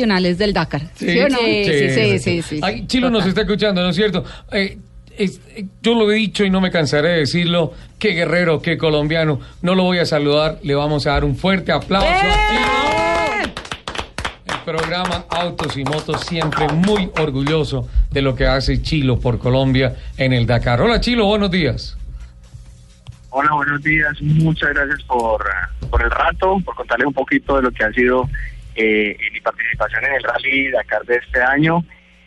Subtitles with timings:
[0.00, 0.82] nacionales del Dakar.
[0.94, 1.38] ¿Sí, o no?
[1.38, 2.60] Sí, sí, sí, sí.
[2.62, 4.24] Ay, Chilo nos está escuchando, ¿no es cierto?
[4.52, 4.78] Eh,
[5.16, 7.72] es- eh, yo lo he dicho y no me cansaré de decirlo.
[7.98, 9.40] Qué guerrero, qué colombiano.
[9.60, 12.14] No lo voy a saludar, le vamos a dar un fuerte aplauso a
[13.42, 13.54] Chilo.
[14.46, 19.96] El programa Autos y Motos siempre muy orgulloso de lo que hace Chilo por Colombia
[20.16, 20.80] en el Dakar.
[20.80, 21.96] Hola Chilo, buenos días.
[23.30, 24.12] Hola, buenos días.
[24.22, 27.90] Muchas gracias por, eh, por el rato, por contarles un poquito de lo que ha
[27.92, 28.28] sido
[28.78, 31.84] eh, mi participación en el Rally Dakar de este año.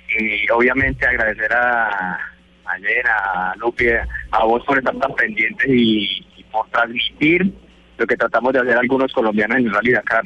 [0.10, 2.20] Y obviamente agradecer a
[2.66, 3.88] ayer a Lupi,
[4.32, 7.52] a vos por estar tan pendientes y, y por transmitir
[7.98, 10.24] lo que tratamos de hacer algunos colombianos en el Rally Dakar.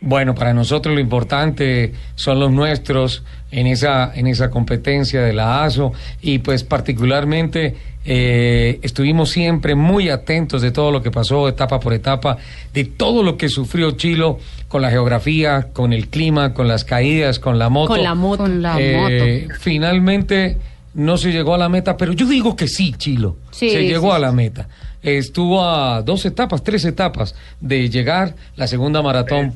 [0.00, 5.64] Bueno, para nosotros lo importante son los nuestros en esa en esa competencia de la
[5.64, 11.80] ASO y pues particularmente eh, estuvimos siempre muy atentos de todo lo que pasó etapa
[11.80, 12.38] por etapa,
[12.72, 17.38] de todo lo que sufrió Chilo con la geografía, con el clima, con las caídas,
[17.38, 17.94] con la moto.
[17.94, 18.44] Con la moto.
[18.44, 19.54] Con la Eh, moto.
[19.60, 20.58] Finalmente
[20.94, 23.36] no se llegó a la meta, pero yo digo que sí, Chilo.
[23.50, 24.68] Sí, se llegó sí, a la meta.
[25.02, 28.34] Estuvo a dos etapas, tres etapas de llegar.
[28.56, 29.54] La segunda maratón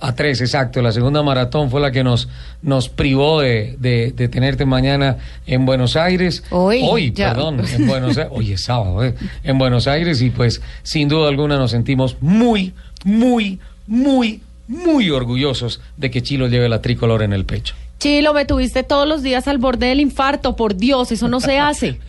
[0.00, 0.82] a tres, exacto.
[0.82, 2.28] La segunda maratón fue la que nos,
[2.62, 6.42] nos privó de, de, de tenerte mañana en Buenos Aires.
[6.50, 7.30] Hoy, ya.
[7.32, 8.32] perdón, en Buenos Aires.
[8.34, 10.22] Hoy es sábado, eh, en Buenos Aires.
[10.22, 12.72] Y pues, sin duda alguna, nos sentimos muy,
[13.04, 17.74] muy, muy, muy orgullosos de que Chilo lleve la tricolor en el pecho.
[17.98, 21.58] Chilo, me tuviste todos los días al borde del infarto, por Dios, eso no se
[21.58, 21.98] hace.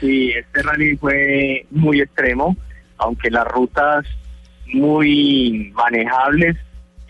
[0.00, 2.56] Sí, este rally fue muy extremo,
[2.98, 4.06] aunque las rutas
[4.72, 6.56] muy manejables.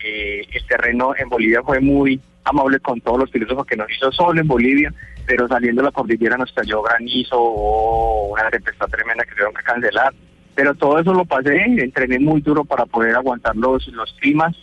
[0.03, 4.11] eh, el terreno en Bolivia fue muy amable con todos los pilotos porque nos hizo
[4.11, 4.93] sol en Bolivia,
[5.25, 9.63] pero saliendo de la cordillera nos cayó granizo o una tempestad tremenda que tuvieron que
[9.63, 10.13] cancelar.
[10.55, 14.55] Pero todo eso lo pasé, entrené muy duro para poder aguantar los, los climas.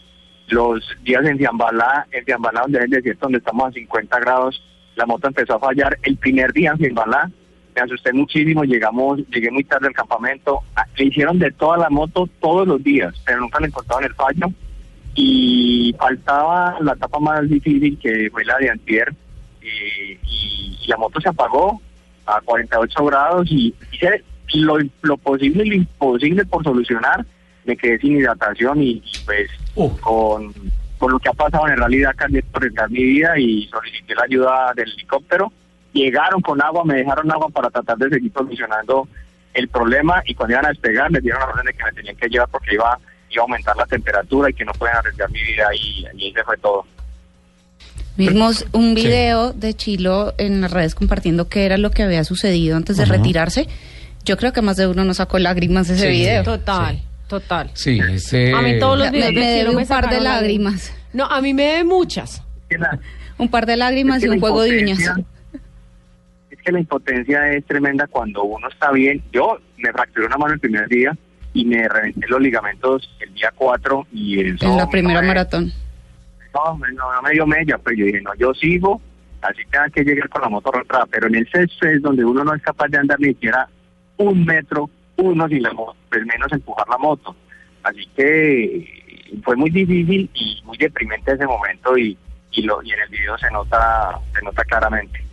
[0.48, 4.62] Los días en Fiambalá, en Fiambalá, donde es el desierto, donde estamos a 50 grados,
[4.94, 5.98] la moto empezó a fallar.
[6.02, 7.30] El primer día en Fiambalá,
[7.76, 10.60] me asusté muchísimo, llegamos, llegué muy tarde al campamento,
[10.96, 14.46] le hicieron de toda la moto todos los días, pero nunca le encontraron el fallo
[15.14, 19.14] y faltaba la etapa más difícil que fue la de antier
[19.62, 21.80] eh, y, y la moto se apagó
[22.26, 24.22] a 48 grados y hice
[24.54, 27.24] lo, lo posible y lo imposible por solucionar,
[27.64, 29.90] me quedé sin hidratación y, y pues Uh.
[29.98, 30.54] con,
[30.96, 34.22] con lo que ha pasado en el Rally Dakar arriesgar mi vida y solicité la
[34.24, 35.52] ayuda del helicóptero.
[35.96, 39.08] Llegaron con agua, me dejaron agua para tratar de seguir solucionando
[39.54, 42.16] el problema y cuando iban a despegar me dieron la orden de que me tenían
[42.16, 42.98] que llevar porque iba,
[43.30, 46.32] iba a aumentar la temperatura y que no pueden arriesgar mi vida y, y ahí
[46.34, 46.84] se fue todo.
[48.16, 49.06] Vimos un Sí.
[49.06, 53.04] video de Chilo en las redes compartiendo qué era lo que había sucedido antes de
[53.06, 53.66] retirarse.
[54.24, 56.18] Yo creo que más de uno nos sacó lágrimas de ese Sí.
[56.18, 56.42] video.
[56.42, 57.02] Total, Sí.
[57.28, 57.70] total.
[57.74, 58.52] Sí, ese...
[58.54, 60.92] A mí todos los videos me de Chilo un par de lágrimas.
[61.12, 62.42] No, a mí me debe muchas.
[63.38, 64.98] Un par de lágrimas Es que y un juego de uñas.
[66.66, 69.22] Que la impotencia es tremenda cuando uno está bien.
[69.32, 71.16] Yo me fracturé una mano el primer día
[71.54, 75.72] y me reventé los ligamentos el día 4 y eso En la primera no maratón.
[76.52, 79.00] No, me- no, no me dio media, pero yo dije, no, yo sigo,
[79.42, 82.42] así tenga que llegar con la moto retrasada, pero en el sexto es donde uno
[82.42, 83.68] no es capaz de andar ni siquiera
[84.16, 87.36] un metro, uno sin la moto, pues menos empujar la moto.
[87.84, 92.18] Así que eh, fue muy difícil y muy deprimente ese momento y,
[92.50, 95.24] y, lo, y en el video se nota, se nota claramente.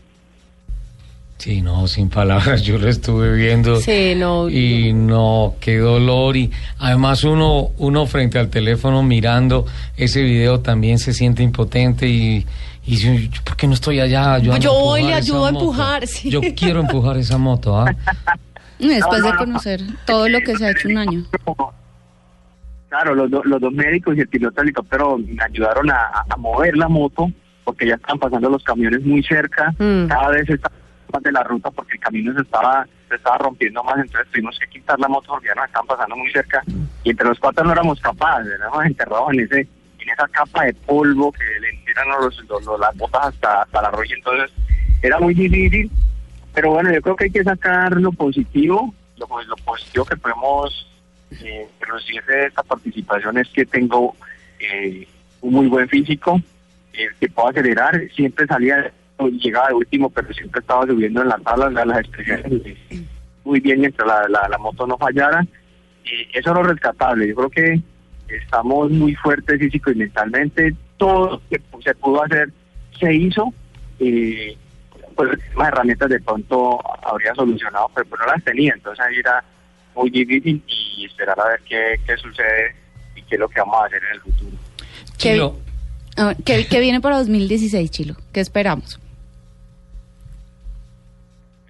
[1.43, 3.75] Sí, no, sin palabras, yo lo estuve viendo.
[3.75, 4.47] Sí, no.
[4.49, 6.37] Y no, qué dolor.
[6.37, 6.49] Y
[6.79, 9.65] además uno, uno frente al teléfono mirando
[9.97, 12.45] ese video también se siente impotente y,
[12.85, 14.37] y dice, "¿Yo ¿por qué no estoy allá?
[14.37, 15.65] Yo ando voy, le ayudo a moto".
[15.65, 16.29] empujar, sí.
[16.29, 17.93] Yo quiero empujar esa moto, ¿ah?
[18.79, 19.37] Después No, no, de no.
[19.37, 21.23] conocer todo lo que se ha hecho un año.
[22.87, 26.77] Claro, los, do- los dos médicos y el piloto del helicóptero me ayudaron a, mover
[26.77, 27.29] la moto
[27.65, 29.71] porque ya estaban pasando los camiones muy cerca.
[29.79, 30.07] Mm.
[30.07, 30.75] Cada vez estaba
[31.22, 34.68] de la ruta porque el camino se estaba se estaba rompiendo más, entonces tuvimos que
[34.68, 36.63] quitar la moto porque ya nos estaban pasando muy cerca
[37.03, 39.59] y entre los cuatro no éramos capaces, éramos enterrados en ese
[40.00, 43.82] en esa capa de polvo que le tiran los, los- los- las botas hasta, hasta
[43.82, 44.52] la rodilla, entonces
[45.02, 45.90] era muy difícil,
[46.53, 50.90] pero bueno, yo creo que hay que sacar lo positivo, lo, lo positivo que podemos
[51.41, 51.67] eh,
[52.28, 54.16] de esta participación es que tengo
[54.59, 55.08] eh,
[55.41, 56.40] un muy buen físico,
[56.93, 58.91] eh, que puedo acelerar, siempre salía,
[59.29, 62.61] llegaba de último, pero siempre estaba subiendo en la tabla de las expresiones
[63.43, 65.46] muy bien mientras la, la, la moto no fallara.
[66.05, 67.28] Y eso es lo rescatable.
[67.28, 67.81] Yo creo que
[68.28, 70.75] estamos muy fuertes físico y mentalmente.
[70.97, 72.49] Todo lo que se pudo hacer
[72.99, 73.53] se hizo.
[73.99, 74.58] Eh,
[75.16, 78.73] pues más herramientas de pronto habría solucionado, pero pues no las tenía.
[78.73, 79.43] Entonces ahí era
[79.96, 82.75] muy difícil y esperar a ver qué, qué sucede
[83.16, 84.58] y qué es lo que vamos a hacer en el futuro.
[85.20, 85.59] ¿Qué, Chilo,
[86.17, 88.16] ah, ¿qué, qué viene para 2016, Chilo?
[88.31, 88.99] ¿Qué esperamos?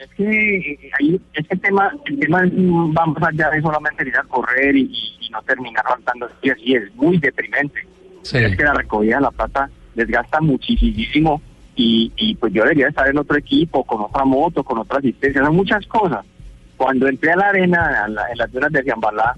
[0.04, 4.16] Es que eh, ahí, este tema, el tema es, va más allá de solamente ir
[4.18, 4.92] a correr y,
[5.32, 7.80] no terminar faltando y así es muy deprimente.
[8.22, 8.38] Sí.
[8.38, 11.42] Es que la recogida de la plata desgasta muchísimo
[11.76, 15.44] y, y pues yo debería estar en otro equipo, con otra moto, con otra asistencia,
[15.44, 16.24] son muchas cosas.
[16.78, 19.36] Cuando entré a la arena, la- en las dunas de Ciambalá,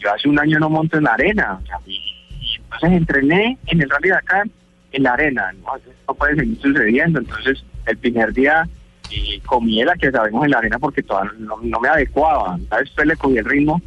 [0.00, 1.60] yo hace un año no monto en la arena.
[1.62, 1.94] o sea, y,
[2.40, 4.48] y entonces entrené en el Rally Dakar
[4.90, 5.52] en la arena.
[5.64, 5.72] No,
[6.08, 7.20] no puede seguir sucediendo.
[7.20, 8.68] Entonces, el primer día
[9.10, 12.58] eh, comí la que sabemos en la arena porque todavía no, me adecuaba.
[12.80, 13.80] Después le cogí el ritmo,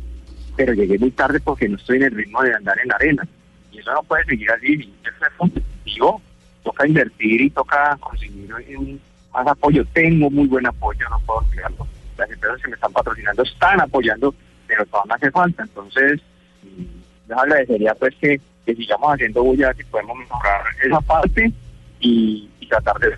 [0.56, 3.28] pero llegué muy tarde porque no estoy en el ritmo de andar en la arena.
[3.72, 4.94] Y eso no puede seguir así.
[5.04, 6.22] Eso es.
[6.64, 9.02] Toca invertir y toca conseguir un-
[9.34, 9.84] más apoyo.
[9.94, 11.88] Tengo muy buen apoyo, no puedo olvidarlo.
[12.18, 14.36] Las empresas que me están patrocinando están apoyando,
[14.68, 15.64] pero todavía me hace falta.
[15.64, 16.20] Entonces,
[16.64, 21.52] mm, les agradecería pues que, que sigamos haciendo bulla, si podemos mejorar esa parte
[22.00, 23.10] y, y tratar de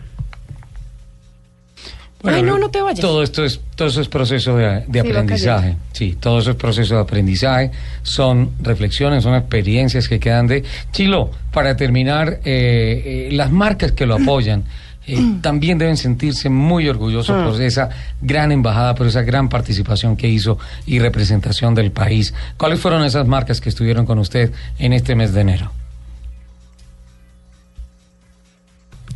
[2.23, 3.01] Ay, no, no te vayas.
[3.01, 5.75] Todo esto es, todo eso es proceso de, Sí, aprendizaje.
[5.91, 7.71] Sí, todo eso es proceso de aprendizaje.
[8.01, 10.63] Son reflexiones, son experiencias que quedan de.
[10.91, 14.63] Chilo, para terminar, eh, eh, las marcas que lo apoyan
[15.05, 17.89] eh, también deben sentirse muy orgullosos por esa
[18.21, 22.33] gran embajada, por esa gran participación que hizo y representación del país.
[22.57, 25.71] ¿Cuáles fueron esas marcas que estuvieron con usted en este mes de enero?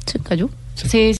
[0.05, 0.49] ¿Se cayó?
[0.75, 1.13] Sí,